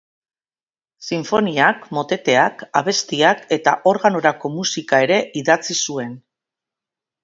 [1.09, 6.23] Sinfoniak, moteteak, abestiak eta organorako musika ere idatzi zuen.